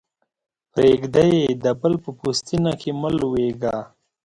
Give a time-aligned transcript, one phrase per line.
[0.73, 3.75] پرېږده يې؛ د بل په پوستينه کې مه لویېږه.